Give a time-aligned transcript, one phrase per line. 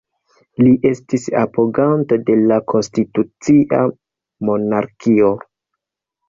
[0.61, 3.83] Li estis apoganto de la konstitucia
[4.51, 5.31] monarkio.